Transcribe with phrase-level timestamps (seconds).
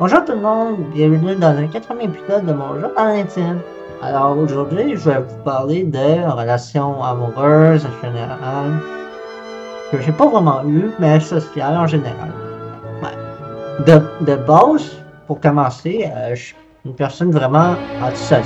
[0.00, 3.60] Bonjour tout le monde, bienvenue dans un quatrième épisode de mon jeu dans l'intime.
[4.02, 8.72] Alors aujourd'hui, je vais vous parler de relations amoureuses en général,
[9.92, 12.32] que j'ai pas vraiment eu, mais sociales en général.
[13.86, 18.42] De, de base, pour commencer, euh, je suis une personne vraiment antisociale.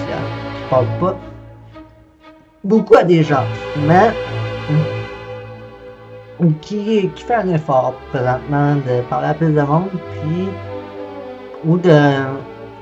[0.64, 1.16] Je parle pas
[2.62, 3.46] beaucoup à des gens,
[3.86, 4.10] mais
[6.60, 9.88] qui, qui fait un effort présentement de parler à plus de monde,
[10.20, 10.48] puis
[11.64, 11.98] ou de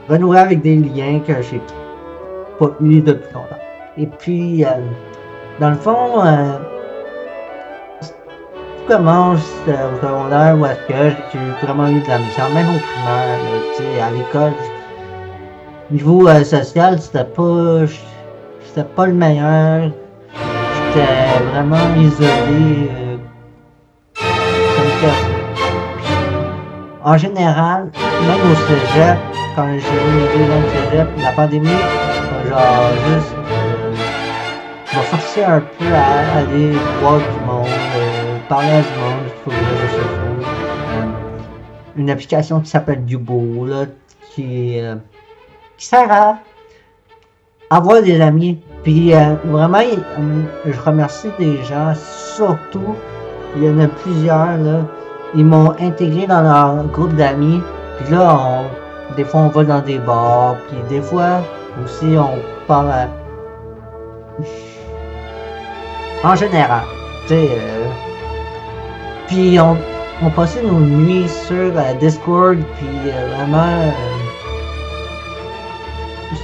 [0.09, 1.61] renouer avec des liens que j'ai
[2.59, 3.57] pas eu depuis longtemps.
[3.99, 4.69] Et puis, euh,
[5.61, 6.59] dans le fond, euh,
[8.01, 12.69] tout commence euh, au secondaire où est-ce que j'ai vraiment eu de la mission, même
[12.69, 13.39] au primaire,
[13.77, 14.53] tu sais, à l'école.
[15.91, 17.87] Niveau euh, social, c'était pas,
[18.63, 19.91] c'était pas le meilleur.
[20.95, 23.17] J'étais vraiment isolé euh,
[25.01, 25.36] comme.
[27.07, 29.17] En général, même au cégep,
[29.55, 31.69] quand j'ai eu mes deux ans de cégep, la pandémie,
[32.49, 33.95] genre juste euh,
[34.93, 39.53] m'a forcé un peu à aller voir du monde, euh, parler à du monde sur
[39.53, 40.51] les réseaux sociaux.
[40.91, 41.05] Euh,
[41.95, 43.85] une application qui s'appelle Dubo, là,
[44.35, 44.81] qui,
[45.79, 46.39] qui sert à
[47.71, 48.59] avoir des amis.
[48.83, 49.13] Puis
[49.45, 49.79] vraiment,
[50.65, 51.95] je remercie des gens,
[52.35, 52.97] surtout,
[53.55, 54.81] il y en a plusieurs, là,
[55.37, 57.63] ils m'ont intégré dans leur groupe d'amis.
[57.99, 60.57] Puis là, on, des fois, on va dans des bars.
[60.69, 61.43] Puis des fois,
[61.85, 63.09] aussi, on parle à...
[66.25, 66.83] En général,
[67.29, 67.49] tu sais...
[67.53, 67.85] euh,
[69.29, 69.77] Puis on,
[70.23, 72.57] on passait nos nuits sur euh, Discord.
[72.79, 73.93] Puis euh, vraiment...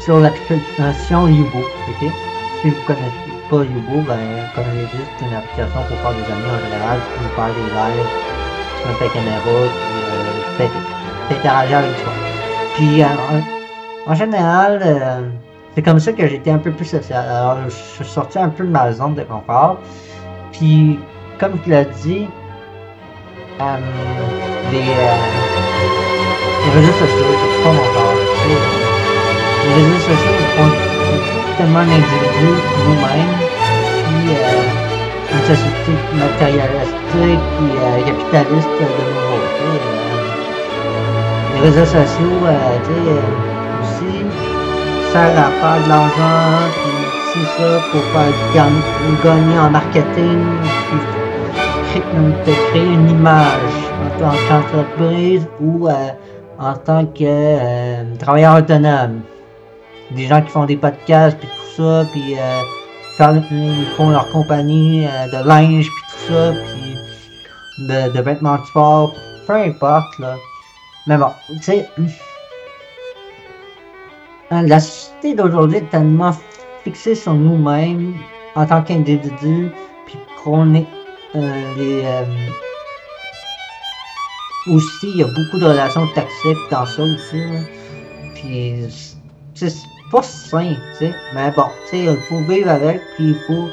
[0.05, 2.13] sur l'application Yubo, ok?
[2.61, 4.19] Si vous connaissez pas Yubo, ben,
[4.55, 7.71] comme je l'ai dit, une application pour faire des amis en général, pour faire des
[7.73, 8.32] lives,
[8.83, 9.41] tu mets ta caméra,
[10.59, 10.69] puis euh,
[11.29, 12.13] t'in- t'interagir avec toi.
[12.75, 13.07] Puis, euh,
[14.07, 15.21] en, général, euh,
[15.75, 17.25] c'est comme ça que j'étais un peu plus social.
[17.29, 19.77] Alors, je suis sorti un peu de ma zone de confort.
[20.53, 20.99] Puis,
[21.39, 22.27] comme tu l'as dit,
[23.61, 23.77] euh,
[24.73, 25.17] les, euh,
[26.65, 28.15] les réseaux sociaux, c'est pas mon genre.
[29.65, 33.37] Les réseaux sociaux font tellement d'individus nous-mêmes,
[34.05, 34.62] puis euh,
[35.55, 39.39] société matérialistique puis euh, capitaliste de nouveau.
[39.43, 40.13] tu sais, euh,
[41.55, 43.21] les réseaux sociaux, euh, euh,
[43.83, 44.25] aussi,
[45.15, 46.97] à faire de l'argent, puis
[47.33, 48.33] c'est ça, pour faire
[49.25, 50.41] gagner, en marketing,
[50.89, 51.01] puis
[51.91, 55.93] créer, créer une image en tant qu'entreprise ou euh,
[56.59, 59.21] en tant que travailleur autonome
[60.13, 62.37] des gens qui font des podcasts puis tout ça puis
[63.21, 69.15] ils font leur compagnie euh, de linge puis tout ça puis de, vêtements de sport
[69.47, 70.37] peu importe là
[71.07, 71.89] mais bon tu sais
[74.51, 76.33] hein, la société d'aujourd'hui est tellement
[76.85, 78.15] fixée sur nous-mêmes
[78.55, 79.71] en tant qu'individus
[80.07, 80.87] puis qu'on est
[81.35, 82.25] euh, les euh,
[84.69, 87.61] aussi il y a beaucoup de relations toxiques dans ça aussi là.
[88.35, 88.87] puis
[90.13, 91.15] pas sain, tu sais.
[91.35, 93.69] Mais bon, tu sais, il faut vivre avec, puis il faut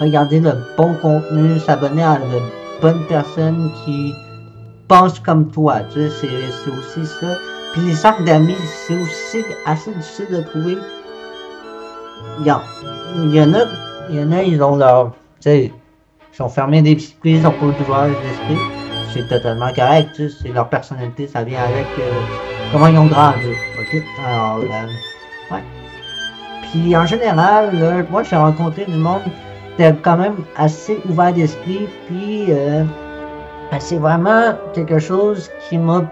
[0.00, 2.40] regarder le bon contenu, s'abonner à de
[2.80, 4.14] bonnes personnes qui
[4.88, 6.28] pensent comme toi, tu sais,
[6.64, 7.36] c'est aussi ça.
[7.72, 8.56] Puis les cercles d'amis,
[8.86, 10.78] c'est aussi assez difficile de trouver.
[12.40, 12.60] Il y, en,
[13.16, 13.64] il y en a,
[14.08, 15.72] il y en a, ils ont leur, tu sais,
[16.32, 18.58] ils sont fermés d'esprit, ils sont pas ouverts d'esprit.
[19.12, 22.12] C'est totalement correct, tu sais, c'est leur personnalité, ça vient avec euh,
[22.72, 24.02] comment ils ont grandi, ok?
[24.24, 24.86] Alors, euh,
[25.50, 25.79] Ouais.
[26.70, 29.22] Puis en général, là, moi j'ai rencontré du monde
[29.76, 32.84] qui était quand même assez ouvert d'esprit, puis euh,
[33.70, 36.04] ben, c'est vraiment quelque chose qui m'a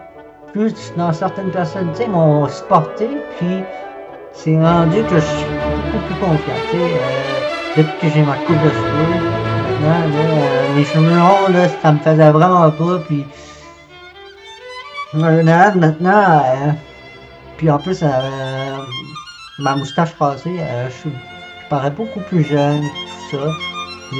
[0.52, 3.08] plu dans certaines personnes, sais, m'ont supporté,
[3.38, 3.62] puis
[4.32, 5.46] c'est rendu que je suis
[5.92, 6.86] beaucoup plus confiant, euh,
[7.76, 11.92] depuis que j'ai ma coupe de cheveux, maintenant, là, euh, mes cheveux longs, là, ça
[11.92, 13.24] me faisait vraiment pas, puis
[15.14, 16.72] en maintenant, euh,
[17.56, 18.06] puis en plus, euh,
[19.58, 23.50] ma moustache rasée, euh, je, je parais beaucoup plus jeune, tout ça.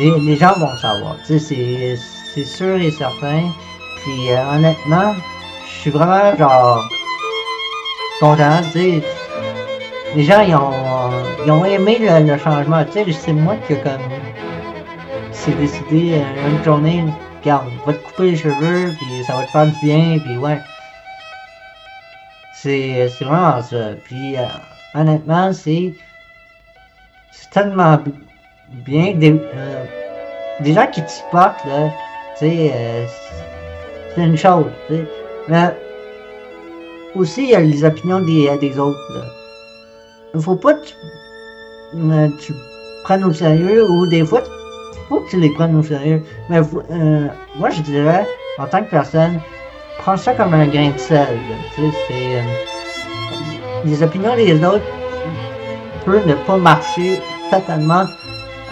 [0.01, 1.97] Les, les gens vont savoir, tu sais,
[2.35, 3.51] c'est, sûr et certain.
[4.03, 5.15] Puis euh, honnêtement,
[5.67, 6.89] je suis vraiment genre
[8.21, 9.03] content, tu sais.
[10.15, 10.73] Les gens, ils ont,
[11.45, 13.93] ils ont aimé le, le changement, tu sais, c'est moi qui comme,
[15.33, 17.05] s'est décidé euh, une journée,
[17.41, 20.61] regarde, va te couper les cheveux, puis ça va te faire du bien, puis ouais.
[22.55, 23.93] C'est, c'est vraiment ça.
[24.05, 24.47] Puis euh,
[24.99, 25.95] honnêtement, c'est
[27.53, 27.99] tellement
[28.87, 29.85] bien des, euh,
[30.61, 31.91] des gens qui te supportent, là,
[32.39, 33.07] tu euh,
[34.15, 34.67] c'est une chose.
[35.49, 35.75] Mais
[37.15, 38.99] aussi, il y a les opinions des, des autres.
[40.35, 40.95] Il faut pas que tu,
[41.97, 42.29] euh,
[43.05, 44.43] prennes au sérieux ou des fois,
[45.09, 46.23] faut que tu les prennes au sérieux.
[46.51, 48.27] Mais euh, moi, je dirais,
[48.59, 49.41] en tant que personne,
[49.99, 51.39] prends ça comme un grain de sel.
[51.77, 52.78] C'est.
[53.89, 54.85] Euh, les opinions des autres
[56.05, 57.21] peuvent ne pas marcher
[57.51, 58.05] totalement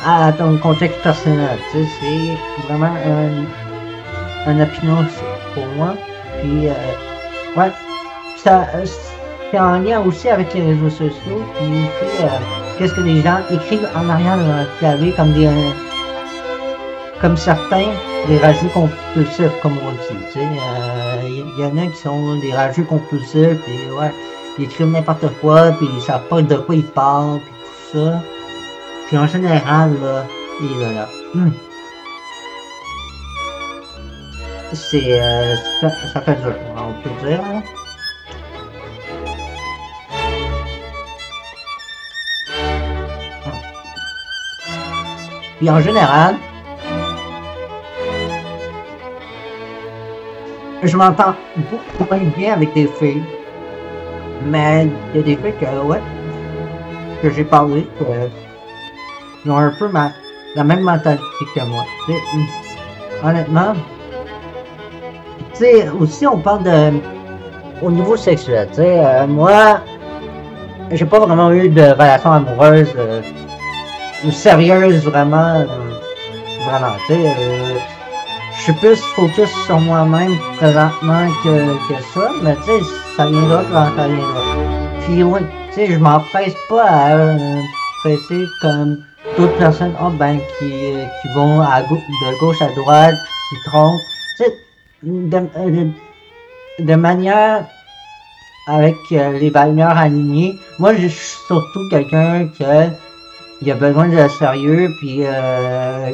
[0.04, 1.58] à ton contexte personnel.
[1.72, 2.94] Tu sais, c'est vraiment
[4.46, 5.04] un, opinion
[5.54, 5.94] pour moi.
[6.40, 6.72] Puis, euh,
[7.56, 7.72] ouais,
[8.36, 8.66] ça,
[9.50, 11.42] c'est en lien aussi avec les réseaux sociaux.
[11.56, 11.66] Puis,
[12.20, 12.28] euh,
[12.78, 15.48] qu'est-ce que les gens écrivent en arrière de leur clavier comme des.
[17.20, 17.88] comme certains,
[18.28, 20.20] des rageux compulsifs, comme on dit.
[20.32, 20.46] Tu sais,
[21.24, 23.58] il y, en a qui sont des rageux compulsifs,
[23.98, 24.12] ouais,
[24.58, 27.52] ils écrivent n'importe quoi, puis ils savent pas de quoi ils parlent, puis
[27.92, 28.22] tout ça.
[29.06, 30.24] Puis en général, là,
[30.60, 31.08] il est là.
[31.34, 31.50] Hmm.
[34.72, 37.40] C'est, euh, ça, ça, fait dur, on peut dire.
[37.40, 37.62] Hein.
[45.58, 46.36] Puis en général,
[50.82, 53.22] je m'entends beaucoup moins bien avec des filles.
[54.44, 56.00] Mais il y a des filles que, ouais,
[57.22, 58.04] que j'ai parlé, que,
[59.44, 60.12] ils ont un peu ma,
[60.54, 61.22] la même mentalité
[61.54, 61.84] que moi.
[63.24, 63.74] honnêtement,
[65.54, 66.92] tu sais, aussi on parle de,
[67.82, 69.80] au niveau sexuel, tu sais, euh, moi,
[70.90, 73.22] j'ai pas vraiment eu de relation amoureuse euh,
[74.24, 75.64] ou sérieuse vraiment, euh,
[76.68, 77.34] vraiment, tu sais,
[78.72, 82.80] suis plus focus sur moi-même présentement que, que ça, mais tu sais,
[83.16, 84.42] ça viendra quand ça viendra.
[85.02, 87.60] Puis ouais, tu sais, je m'empresse pas à euh,
[88.02, 89.04] presser comme
[89.38, 93.14] d'autres personnes oh, ben, qui, qui vont de gauche à droite,
[93.50, 94.00] qui trompent.
[94.36, 94.54] Tu sais,
[95.04, 97.66] de, de, manière
[98.66, 100.58] avec euh, les valeurs alignées.
[100.80, 102.64] Moi, je suis surtout quelqu'un qui
[103.62, 106.10] il a besoin de sérieux, puis euh,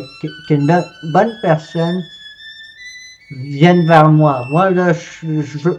[0.46, 0.66] qu'une
[1.14, 2.02] bonne personne
[3.38, 4.46] viennent vers moi.
[4.50, 5.70] Moi, là, je, je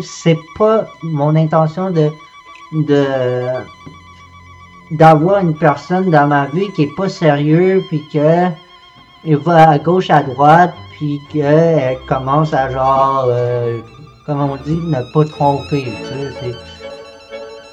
[0.00, 2.08] c'est pas mon intention de,
[2.72, 3.04] de,
[4.92, 8.46] d'avoir une personne dans ma vie qui est pas sérieux, puis que,
[9.24, 13.80] il va à gauche, à droite, puis qu'elle commence à genre, euh,
[14.26, 16.56] comment on dit, ne pas tromper, tu sais,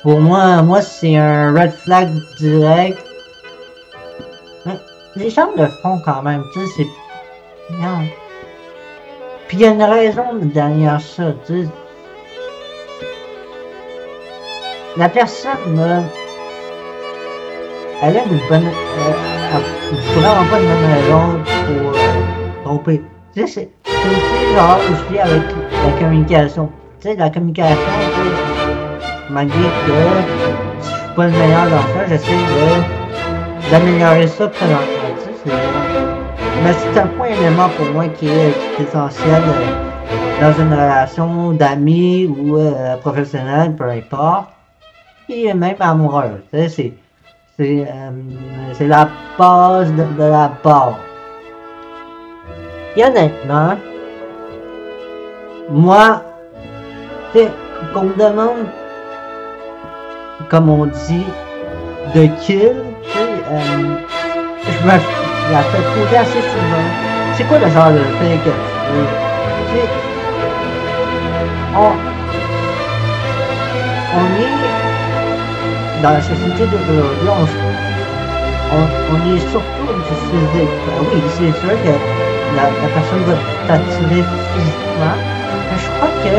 [0.03, 2.09] pour moi, moi, c'est un red flag
[2.39, 3.03] direct.
[5.15, 8.03] Les gens le font quand même, tu sais, c'est, non.
[9.49, 11.69] Puis il y a une raison derrière ça, tu sais.
[14.95, 16.03] La personne, là,
[18.03, 19.59] elle a une bonne, euh,
[20.13, 23.01] vraiment pas une bonne raison pour euh, tromper.
[23.33, 25.41] Tu sais, c'est aussi genre aussi avec
[25.83, 26.69] la communication.
[27.01, 29.93] Tu sais, la communication, tu sais, malgré que
[30.79, 32.33] je suis pas le meilleur dans ça, j'essaie
[33.71, 34.85] d'améliorer ça présentement.
[35.43, 36.08] Tu sais, c'est
[36.63, 42.25] mais c'est un point élément pour moi qui est, essentiel euh, dans une relation d'amis
[42.25, 44.49] ou euh, professionnelle, peu importe,
[45.29, 46.41] et même amoureuse.
[46.53, 46.67] Euh,
[47.57, 50.93] c'est la base de, la base.
[52.95, 53.75] Et honnêtement,
[55.69, 56.23] moi,
[57.93, 58.65] qu'on me demande,
[60.49, 61.25] comme on dit,
[62.15, 62.75] de kill,
[63.13, 66.87] je me la fait poser assez souvent.
[67.35, 69.07] C'est quoi le genre de fait que veux?
[71.75, 71.93] On,
[74.41, 77.45] est dans la société d'aujourd'hui, on,
[78.75, 80.75] on, on, est surtout du physique.
[80.87, 81.93] Ah oui, c'est sûr que
[82.55, 83.35] la, la personne va
[83.67, 85.17] t'attirer physiquement,
[85.69, 86.33] mais je crois que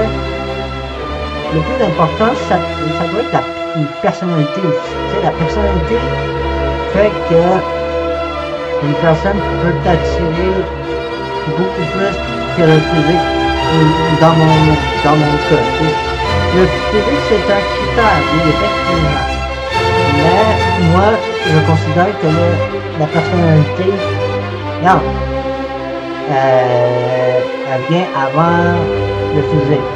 [1.54, 2.56] le plus important, ça,
[2.98, 3.42] ça doit être la
[4.02, 4.60] personnalité.
[4.60, 5.96] Tu sais, la personnalité
[6.92, 7.79] fait que
[8.82, 10.54] une personne peut t'attirer
[11.46, 12.16] beaucoup plus
[12.56, 13.26] que le physique
[14.20, 14.54] dans mon,
[15.04, 15.64] dans mon cas.
[16.56, 19.26] Le physique, c'est un critère, oui, effectivement.
[20.16, 20.44] Mais
[20.92, 21.08] moi,
[21.46, 22.30] je considère que
[22.98, 23.88] la personnalité,
[26.30, 27.40] euh,
[27.72, 28.64] elle vient avant
[29.34, 29.90] le physique.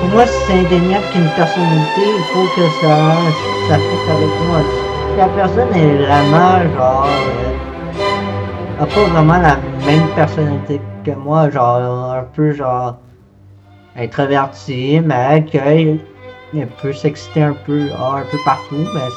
[0.00, 2.94] pour moi, c'est indéniable qu'une personnalité, il faut que ça,
[3.68, 4.85] ça avec moi
[5.16, 12.12] la personne est vraiment genre euh, a pas vraiment la même personnalité que moi, genre
[12.12, 12.96] un peu genre
[13.96, 15.98] introverti, mais qu'il
[16.82, 19.08] peut s'exciter un peu un peu partout, mais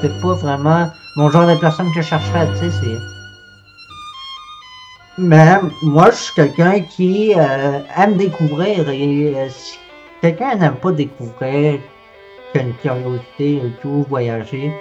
[0.00, 0.86] c'est pas vraiment
[1.16, 2.98] mon genre de personne que je chercherais, tu sais, c'est.
[5.18, 9.78] Mais moi, je suis quelqu'un qui euh, aime découvrir et euh, si
[10.22, 11.80] quelqu'un n'aime pas découvrir,
[12.52, 14.72] qui a une curiosité et tout, voyager,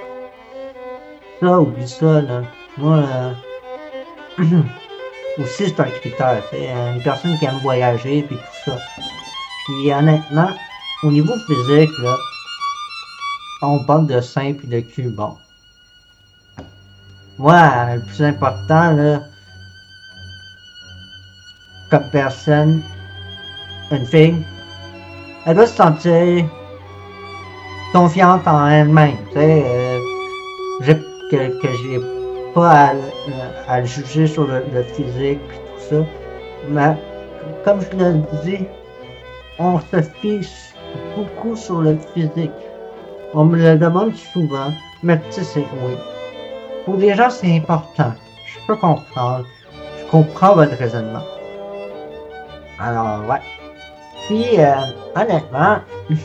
[1.40, 2.42] ça, oublie ça, là.
[2.78, 3.34] Moi, euh,
[5.40, 8.78] aussi, c'est un critère, c'est une personne qui aime voyager puis tout ça.
[9.66, 10.50] Puis honnêtement,
[11.04, 12.16] au niveau physique, là,
[13.62, 15.38] on parle de sein puis de cul, bon.
[17.38, 19.22] Moi, le plus important, là,
[21.90, 22.82] comme personne,
[23.92, 24.36] une fille,
[25.46, 26.46] elle doit se sentir
[27.94, 29.18] confiante en elle-même.
[29.30, 29.79] Tu sais, euh,
[31.30, 32.00] que, que j'ai
[32.54, 32.94] pas à,
[33.68, 36.06] à juger sur le, physique tout ça.
[36.70, 36.96] Mais
[37.64, 38.66] comme je le dis,
[39.60, 40.74] on se fiche
[41.16, 42.52] beaucoup sur le physique.
[43.34, 44.72] On me le demande souvent,
[45.04, 45.94] mais tu sais, c'est oui.
[46.86, 48.14] Pour les gens, c'est important.
[48.46, 49.46] Je peux comprendre.
[50.00, 51.24] Je comprends votre raisonnement.
[52.80, 53.42] Alors, ouais.
[54.26, 54.74] Puis, euh,
[55.16, 55.78] honnêtement,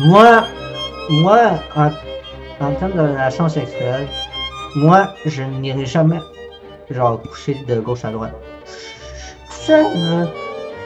[0.00, 0.44] moi,
[1.10, 1.40] moi,
[1.76, 1.90] en,
[2.60, 4.06] en termes de relation sexuelle,
[4.76, 6.20] moi, je n'irai jamais,
[6.90, 8.34] genre, coucher de gauche à droite.
[8.64, 10.26] Tout seul, là.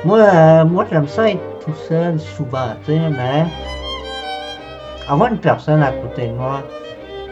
[0.05, 3.45] Moi, euh, moi, j'aime ça être tout seul souvent, tu sais, mais
[5.09, 6.63] avoir une personne à côté de moi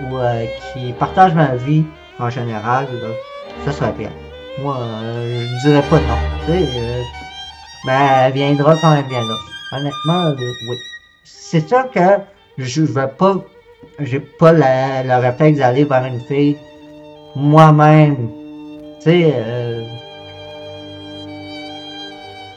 [0.02, 1.84] ou euh, qui partage ma vie
[2.18, 3.08] en général, là,
[3.64, 4.10] ça serait bien.
[4.60, 6.18] Moi, euh, je dirais pas non.
[6.46, 7.02] Tu sais, euh,
[7.86, 9.36] ben, elle viendra quand elle viendra.
[9.72, 10.76] Honnêtement, euh, oui.
[11.24, 12.00] C'est sûr que
[12.58, 13.36] je vais pas,
[14.00, 16.56] j'ai pas le réflexe d'aller vers une fille
[17.34, 18.30] moi-même.
[19.00, 19.84] Tu sais, euh,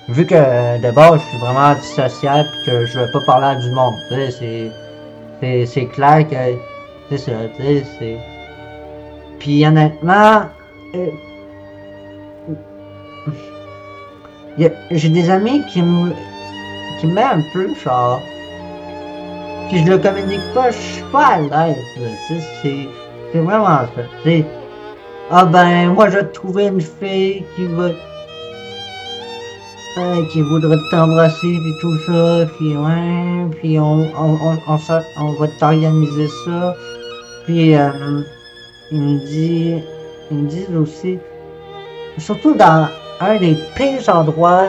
[0.10, 3.48] vu que euh, de base, je suis vraiment antisocial pis que je vais pas parler
[3.48, 3.94] à du monde.
[4.10, 6.36] C'est, c'est, clair que,
[7.10, 7.32] c'est ça,
[8.00, 8.18] c'est...
[9.40, 10.44] Puis honnêtement,
[10.96, 11.10] euh,
[14.92, 16.12] j'ai des amis qui me,
[17.00, 18.22] qui me mettent un peu, genre,
[19.72, 21.78] puis je le communique pas, je suis pas à l'aise,
[22.62, 22.90] c'est,
[23.32, 24.46] c'est vraiment ça, sais.
[25.32, 27.90] Ah ben, moi je vais une fille qui va,
[29.98, 36.28] euh, qui voudrait t'embrasser puis tout ça, puis ouais, puis on, on, on va t'organiser
[36.44, 36.76] ça.
[37.46, 38.22] Puis euh,
[38.92, 39.82] il me dit,
[40.32, 41.18] ils me disent aussi,
[42.18, 42.90] surtout dans
[43.22, 44.68] un des pires endroits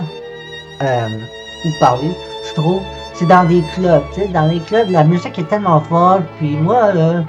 [0.81, 1.09] euh,
[1.65, 2.13] où parler,
[2.49, 2.83] je trouve,
[3.23, 6.57] c'est dans des clubs, tu sais, dans les clubs, la musique est tellement forte, puis
[6.57, 7.23] moi, là,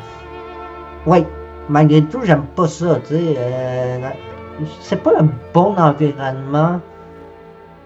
[1.05, 1.23] ouais,
[1.69, 4.09] malgré tout, j'aime pas ça, tu sais, euh,
[4.81, 6.79] c'est pas le bon environnement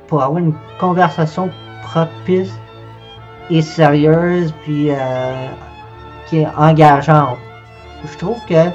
[0.08, 1.50] pour avoir une conversation
[1.84, 2.54] propice
[3.50, 5.48] et sérieuse, puis euh,
[6.28, 7.38] qui est engageante.
[8.10, 8.70] Je trouve que,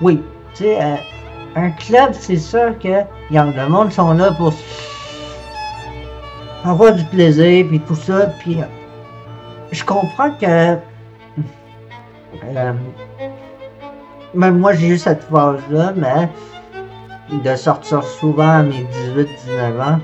[0.00, 0.22] oui,
[0.54, 0.96] tu sais, euh,
[1.56, 4.54] un club, c'est sûr que le monde sont là pour
[6.64, 8.64] avoir du plaisir, puis tout ça, puis euh,
[9.72, 10.76] je comprends que
[12.44, 12.72] euh,
[14.34, 16.28] même moi j'ai eu cette phase-là, mais
[17.32, 18.86] de sortir souvent à mes
[19.16, 20.00] 18-19 ans,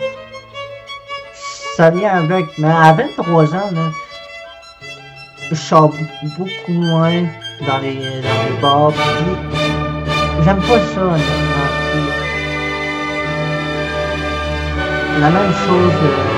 [1.76, 2.46] ça vient avec.
[2.58, 3.90] Mais à 23 ans, là,
[5.50, 5.92] je sors
[6.38, 7.22] beaucoup moins
[7.66, 8.92] dans les, dans les bars.
[10.42, 11.16] J'aime pas ça,
[15.18, 16.35] La même chose euh,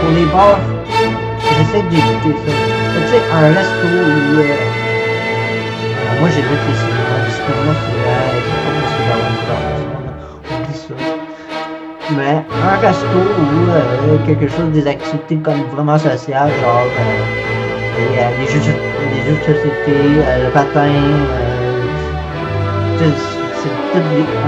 [0.00, 0.58] pour les bars,
[1.56, 2.52] j'essaie d'éviter ça.
[2.52, 4.38] Tu sais, un resto où.
[4.38, 6.28] euh, euh, moi.
[6.28, 6.52] Les cinémas,
[7.34, 7.52] c'est.
[7.52, 8.36] euh,
[8.88, 9.34] c'est pas moi,
[10.72, 10.94] c'est ça.
[12.16, 17.00] Mais un resto ou euh, quelque chose, des activités comme vraiment sociales, genre euh,
[17.98, 21.82] les, euh, les, jeux, jeux de société, euh, le patin, euh,
[22.98, 23.98] c'est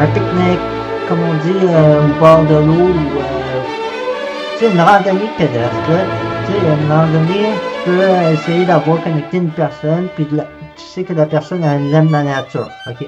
[0.00, 0.60] un pique-nique,
[1.08, 3.37] comme on dit, euh, au bord de l'eau, euh,
[4.58, 5.74] sais, une randonnée pédestre.
[6.46, 7.50] Tu sais, une randonnée,
[7.84, 10.44] tu peux essayer d'avoir connecté une personne, puis la-
[10.76, 13.06] tu sais que la personne elle aime la nature, ok?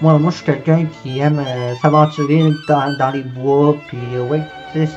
[0.00, 3.98] Moi, moi, je suis quelqu'un qui aime euh, s'aventurer dans, dans les bois, puis
[4.30, 4.42] ouais,
[4.72, 4.88] tu sais,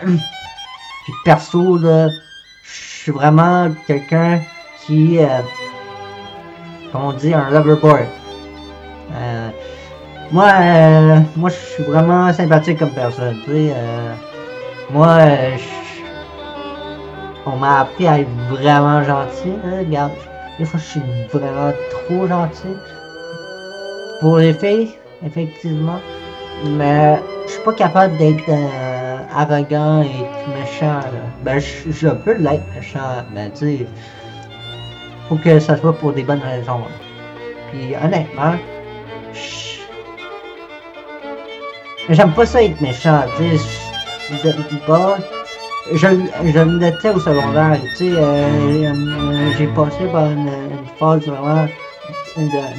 [0.00, 0.06] c'est...
[0.06, 2.08] puis perso, là,
[2.62, 2.70] je
[3.02, 4.40] suis vraiment quelqu'un
[4.86, 5.26] qui, euh,
[6.90, 8.02] comme on dit, un loverboy.
[9.14, 9.48] Euh,
[10.30, 13.72] moi, euh, moi, je suis vraiment sympathique comme personne, tu sais.
[13.76, 14.14] euh,
[14.92, 15.18] moi,
[17.46, 20.12] on m'a appris à être vraiment gentil, hein, regarde.
[20.58, 21.00] Des fois, je suis
[21.32, 22.76] vraiment trop gentil
[24.20, 24.90] pour les filles,
[25.26, 25.98] effectivement.
[26.76, 31.00] Mais je suis pas capable d'être euh, arrogant et méchant.
[31.00, 31.22] Là.
[31.42, 33.86] Ben, je, peux l'être méchant, mais tu
[35.28, 36.78] faut que ça soit pour des bonnes raisons.
[36.78, 36.94] là.
[37.70, 38.54] Puis honnêtement,
[42.08, 43.22] J'aime pas ça être méchant.
[45.92, 48.12] Je, je- l'étais au secondaire, tu sais.
[48.16, 50.48] euh, euh, j'ai passé par une,
[50.98, 51.66] phase vraiment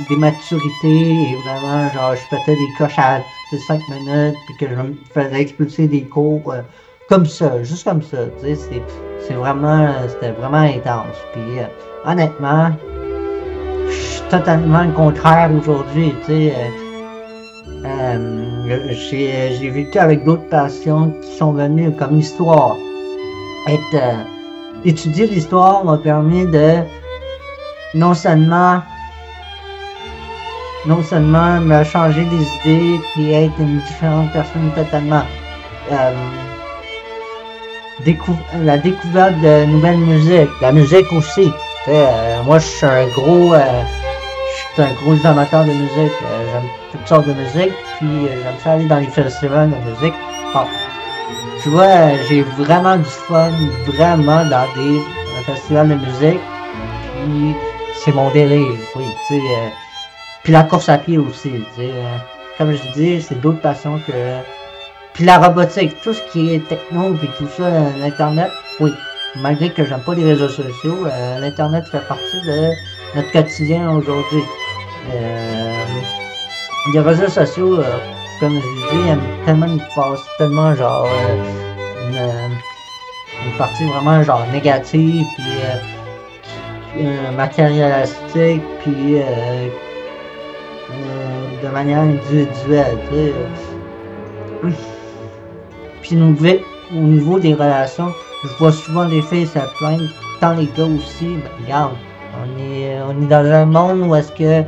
[0.09, 3.21] d'immaturité et vraiment, genre, je pétais des coches à
[3.67, 6.61] 5 minutes, puis que je me faisais expulser des cours euh,
[7.09, 8.81] comme ça, juste comme ça, tu sais.
[9.27, 11.17] c'est- vraiment, c'était vraiment intense.
[11.33, 11.41] Puis,
[12.05, 12.71] honnêtement,
[13.87, 16.53] je suis totalement le contraire aujourd'hui, tu sais.
[18.67, 22.75] J'ai j'ai vécu avec d'autres passions qui sont venues comme l'histoire.
[23.67, 24.23] Être, euh,
[24.85, 26.79] étudier l'histoire m'a permis de
[27.93, 28.81] non seulement
[30.85, 35.23] non seulement me changer des idées puis être une différente personne totalement.
[35.91, 36.11] Euh,
[38.63, 41.51] la découverte de nouvelles musiques, la musique aussi.
[41.87, 43.83] Euh, moi je suis un gros euh,
[44.73, 46.11] suis un gros amateur de musique.
[46.25, 49.89] Euh, j'aime toutes sortes de musique, puis euh, j'aime ça aller dans les festivals de
[49.89, 50.13] musique.
[51.61, 53.51] Tu vois, euh, j'ai vraiment du fun,
[53.87, 54.99] vraiment dans des
[55.45, 56.39] festivals de musique.
[57.25, 57.55] Puis
[58.03, 59.41] c'est mon délire, oui, tu sais.
[59.41, 59.69] euh,
[60.43, 61.91] puis la course à pied aussi, tu sais.
[61.93, 62.17] euh,
[62.57, 64.11] comme je dis, c'est d'autres passions que.
[65.13, 68.49] Puis la robotique, tout ce qui est techno, puis tout ça, euh, l'internet,
[68.79, 68.91] oui.
[69.41, 71.07] Malgré que j'aime pas les réseaux sociaux,
[71.39, 72.69] l'internet fait partie de
[73.15, 74.43] notre quotidien aujourd'hui.
[75.11, 75.83] Euh,
[76.93, 77.83] les réseaux sociaux, euh,
[78.39, 82.47] comme je dis, tellement une passe, tellement genre euh,
[83.45, 87.05] une, partie vraiment genre négative, puis
[87.35, 89.17] matérialistique, puis
[91.61, 92.97] de manière individuelle.
[93.09, 93.33] tu sais.
[96.01, 96.59] Puis au niveau,
[96.91, 98.11] au niveau des relations,
[98.43, 100.03] je vois souvent les filles se plaindre,
[100.41, 101.93] tant les gars aussi, ben, regarde,
[102.41, 104.63] on est, on est dans un monde où est-ce que,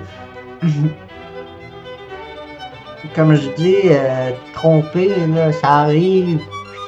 [3.16, 6.40] comme je dis, euh, tromper, là, ça arrive,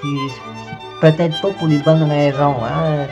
[0.02, 0.18] puis
[1.02, 2.56] peut-être pas pour les bonnes raisons.
[2.64, 3.08] Hein.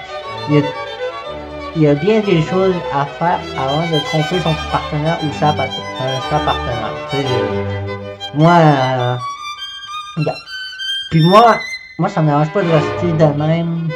[1.76, 5.50] Il, y a, bien des choses à faire avant de tromper son partenaire ou sa,
[5.50, 6.94] euh, partenaire.
[8.34, 9.16] Moi, euh.
[11.12, 11.58] Puis moi,
[12.00, 13.90] moi, ça me dérange pas de rester de même.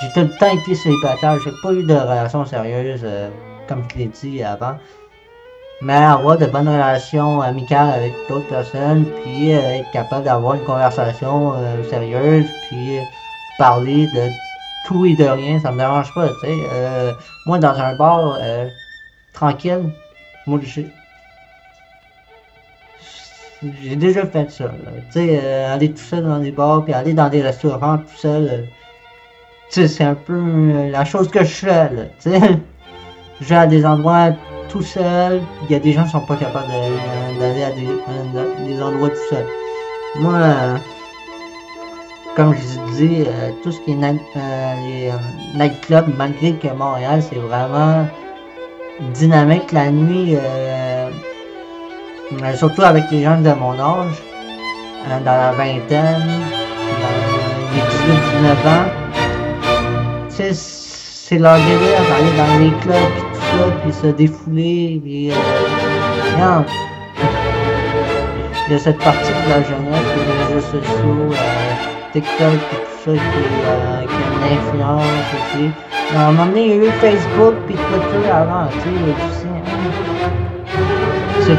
[0.00, 3.06] J'ai tout le temps été célibataire, j'ai pas eu de relation sérieuse,
[3.68, 4.78] comme je l'ai dit avant.
[5.82, 10.64] Mais avoir de bonnes relations amicales avec d'autres personnes, puis euh, être capable d'avoir une
[10.64, 13.02] conversation euh, sérieuse, puis euh,
[13.58, 14.30] parler de
[14.86, 16.56] tout et de rien, ça me dérange pas, tu sais.
[17.44, 18.38] Moi, dans un bar,
[19.32, 19.90] tranquille,
[20.46, 20.60] moi,
[23.82, 24.70] j'ai déjà fait ça.
[25.12, 28.68] Tu sais, aller tout seul dans des bars, puis aller dans des restaurants tout seul,
[29.70, 32.40] tu sais, c'est un peu la chose que je fais, là, tu sais.
[33.40, 34.30] Je vais à des endroits
[34.68, 36.66] tout seul, il y a des gens qui sont pas capables
[37.38, 39.46] d'aller à des, endroits tout seul.
[40.16, 40.38] Moi,
[42.36, 45.14] comme je dis, euh, tout ce qui est night, euh, les euh,
[45.54, 48.06] nightclubs, malgré que Montréal, c'est vraiment
[49.14, 51.10] dynamique la nuit, euh,
[52.56, 54.22] surtout avec les jeunes de mon âge,
[55.24, 56.42] dans la vingtaine,
[57.00, 57.14] dans
[57.74, 57.82] les
[58.44, 58.86] 18-19 ans.
[61.28, 65.34] C'est leur délire d'aller dans les clubs pis tout ça, défouler, puis euh,
[66.34, 66.64] regarde.
[68.68, 72.98] Il y a cette partie de la jeunesse, les réseaux sociaux, euh, TikTok et tout
[73.04, 75.70] ça qui, euh, a une influence aussi.
[76.16, 79.56] À un moment donné, il y a eu Facebook puis Twitter avant, tu sais, hein.
[81.46, 81.54] C'est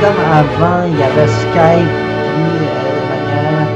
[0.00, 1.92] comme avant, il y avait Skype,
[2.32, 3.68] puis de manière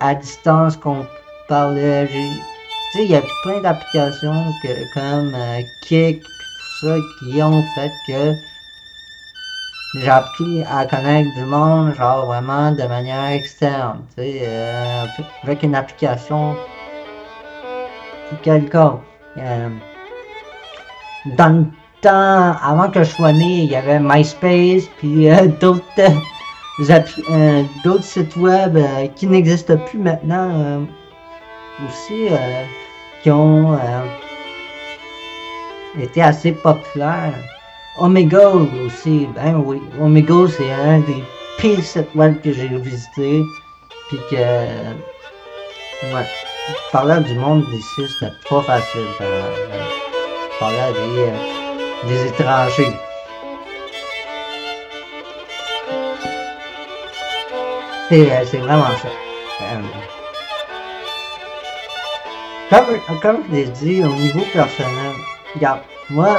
[0.00, 1.06] à distance qu'on
[1.48, 2.06] parlait.
[2.10, 4.44] Tu sais, il y a plein d'applications
[4.94, 5.32] comme
[6.20, 6.31] tout
[7.18, 8.34] qui ont fait que
[9.94, 15.04] j'ai à connaître du monde, genre vraiment de manière externe, tu sais, euh,
[15.44, 16.56] avec une application
[18.42, 19.00] quelconque.
[19.38, 19.68] Euh,
[21.36, 21.66] dans le
[22.00, 25.84] temps, avant que je sois né, il y avait MySpace, puis euh, d'autres
[27.30, 28.78] euh, d'autres sites web
[29.14, 30.86] qui n'existent plus maintenant
[31.86, 32.28] aussi,
[33.22, 33.78] qui ont
[35.98, 37.34] été assez populaires.
[37.98, 41.22] Omega aussi, ben oui, Omega c'est un des
[41.58, 43.42] pires sites web que j'ai visité,
[44.08, 46.26] puis que, ouais,
[46.90, 49.84] parler du monde d'ici c'était pas facile, euh, euh,
[50.58, 50.78] parler
[51.18, 52.96] euh, des étrangers.
[58.08, 59.08] C'est vraiment ça.
[62.70, 65.12] Comme, comme je l'ai dit, au niveau personnel,
[65.54, 66.36] regarde, moi,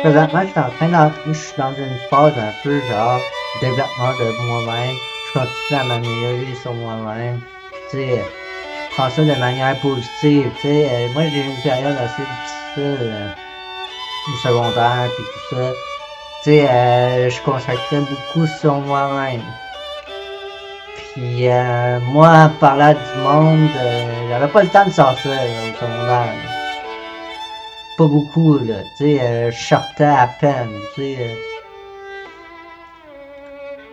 [0.00, 3.20] présentement, je suis en train d'entrer, dans une phase un peu genre
[3.60, 4.96] développement de moi-même.
[5.28, 7.40] Je continue à m'améliorer sur moi-même.
[7.90, 8.24] Tu sais,
[8.90, 10.50] je prends ça de manière positive.
[10.60, 13.34] Tu sais, moi j'ai une période assez difficile
[14.28, 15.70] au secondaire puis tout ça.
[16.42, 19.42] Tu sais, euh, je consacrais beaucoup sur moi-même.
[21.14, 26.61] Puis euh, moi, parler du monde, euh, j'avais pas le temps de sortir au secondaire.
[27.96, 28.82] Pas beaucoup, là.
[28.96, 30.70] Tu sais, euh, je sortais à peine.
[30.94, 31.16] Tu sais.
[31.20, 31.34] euh.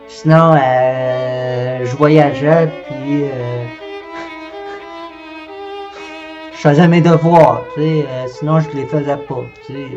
[0.08, 3.64] Sinon, euh, je voyageais, puis euh,
[6.52, 7.64] je faisais mes devoirs.
[7.74, 9.44] Tu sais, euh, sinon, je les faisais pas.
[9.66, 9.88] Tu sais,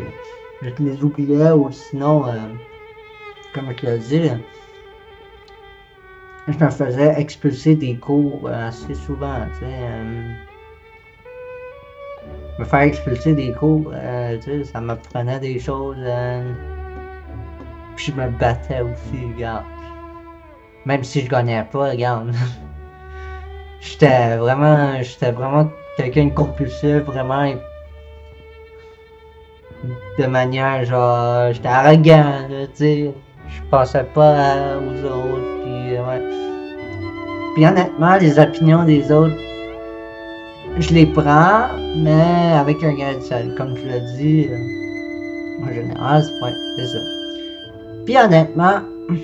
[0.62, 2.24] je les oubliais, ou sinon,
[3.54, 4.30] comme je te l'ai dit,
[6.46, 10.53] je me faisais expulser des cours assez souvent, tu sais.
[12.58, 15.96] Me faire expulser des cours, euh, tu sais, ça m'apprenait des choses.
[15.98, 16.52] euh,
[17.96, 19.64] puis je me battais aussi, regarde.
[20.84, 22.32] Même si je gagnais pas, regarde.
[23.80, 27.54] j'étais vraiment, j'étais vraiment quelqu'un de compulsif, vraiment.
[30.18, 33.14] De manière, genre, j'étais arrogant, tu sais.
[33.48, 36.22] Je pensais pas aux autres, puis euh, ouais.
[37.54, 39.36] Puis honnêtement, les opinions des autres,
[40.78, 44.48] je les prends, mais avec un grain de sel, comme je l'ai dit.
[45.62, 46.22] en général,
[46.76, 46.98] c'est ça.
[48.04, 48.80] Puis honnêtement,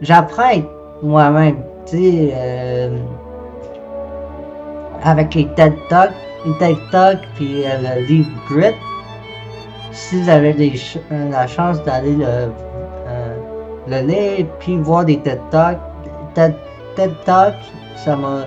[0.00, 0.62] j'apprends
[1.02, 2.96] moi-même, tu sais, euh,
[5.02, 6.12] avec les TED Talks,
[6.46, 8.74] les TED Talks, puis euh, le livre Grit.
[9.92, 13.36] Si vous avez des ch- euh, la chance d'aller le, euh,
[13.88, 15.80] le lire, puis voir des TED Talks,
[16.34, 16.54] TED,
[16.96, 17.54] TED Talks,
[17.96, 18.46] ça m'a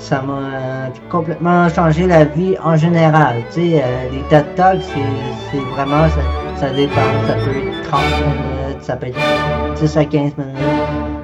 [0.00, 3.36] ça m'a complètement changé la vie en général.
[3.56, 4.82] Euh, les TED Talks,
[5.50, 7.00] c'est vraiment, ça, ça dépend.
[7.26, 10.56] Ça peut être 30 minutes, ça peut être 10 à 15 minutes.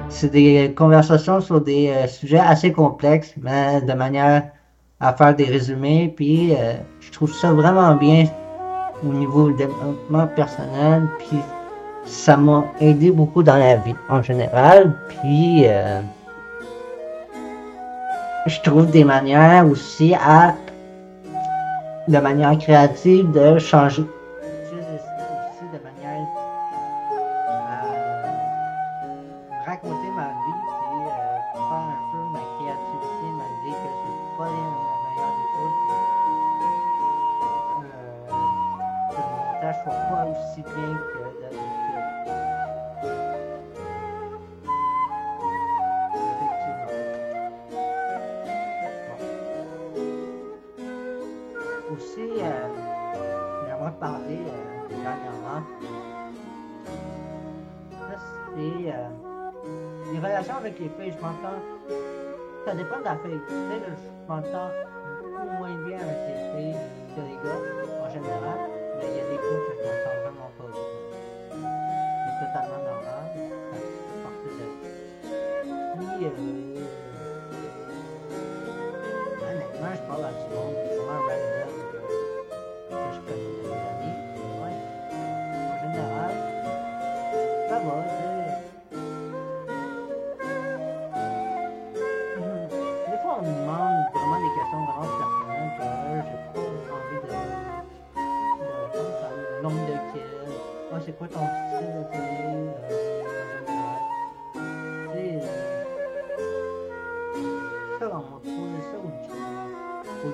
[0.09, 4.43] C'est des conversations sur des euh, sujets assez complexes, mais de manière
[4.99, 6.13] à faire des résumés.
[6.15, 8.25] Puis, euh, je trouve ça vraiment bien
[9.03, 11.07] au niveau du développement personnel.
[11.19, 11.39] Puis,
[12.05, 14.93] ça m'a aidé beaucoup dans la vie en général.
[15.09, 16.01] Puis, euh,
[18.47, 20.55] je trouve des manières aussi à,
[22.07, 24.03] de manière créative, de changer.
[52.07, 52.67] Aussi, euh,
[53.67, 55.61] j'aimerais parler euh, dernièrement.
[58.55, 61.13] C'est euh, les relations avec les filles.
[61.17, 61.59] Je m'entends.
[62.65, 63.41] Ça dépend de la fille.
[63.47, 64.69] Tu sais, je m'entends
[65.21, 65.86] beaucoup moins bien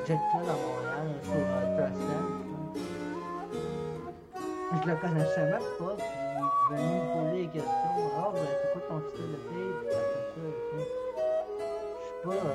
[0.03, 2.23] au jet club à Montréal, sur euh, Preston.
[4.83, 6.05] Je le connaissais même pas, puis
[6.71, 7.71] il est venu me poser des questions.
[8.17, 9.71] Ah, ben, c'est quoi ton style de sais.
[10.35, 12.51] Je suis pas, euh,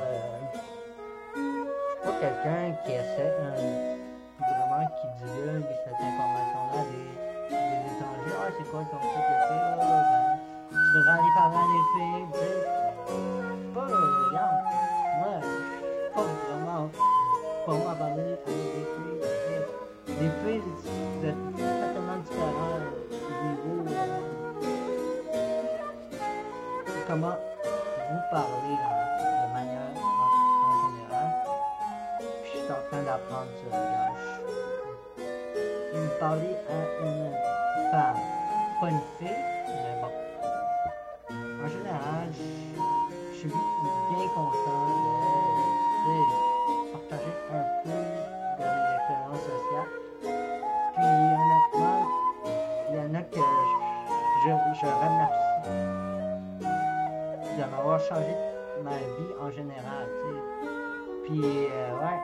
[1.34, 1.60] je suis
[2.04, 3.96] pas quelqu'un qui essaie, euh,
[4.40, 7.08] vraiment qui divulgue cette information-là des,
[7.88, 8.36] étrangers.
[8.36, 10.36] Ah, c'est quoi ton style de télé, ah, ben,
[10.68, 12.60] tu devrais aller parler à des filles, tu sais.
[13.74, 14.60] Pas, euh, regarde,
[15.18, 16.90] moi, je suis pas vraiment,
[17.70, 20.62] à parler avec des filles, filles,
[21.20, 22.80] c'est totalement différent
[23.12, 24.14] au niveau, euh,
[27.06, 27.36] comment
[28.08, 31.28] vous parlez de manière en, général.
[32.42, 33.52] Puis je suis en train d'apprendre.
[33.62, 33.76] Je-
[35.94, 37.32] Il me parlait à une
[37.90, 38.22] femme,
[38.80, 40.12] pas une fille, mais bon.
[41.64, 42.28] En général,
[43.32, 44.86] je, suis bien content
[46.06, 46.47] de,
[47.52, 49.92] un peu de mes expériences sociales.
[50.94, 52.00] Puis honnêtement,
[52.90, 55.48] il y en a que je, je je remercie
[57.58, 58.34] de m'avoir changé
[58.84, 60.06] ma vie en général.
[61.24, 62.20] Puis, euh, ouais,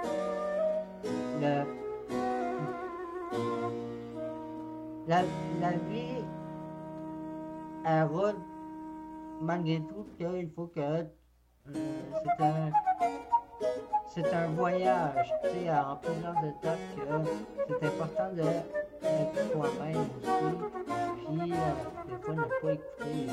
[1.41, 1.55] le,
[5.09, 5.23] la,
[5.61, 6.25] la vie,
[7.85, 8.37] elle roule
[9.41, 11.03] malgré tout qu'il faut que euh,
[11.67, 12.71] c'est un
[14.15, 17.03] c'est un voyage, tu sais, en plusieurs étapes que
[17.69, 20.31] c'est important d'être soi-même aussi,
[21.27, 21.57] puis euh,
[22.09, 23.27] des fois ne pas écouter les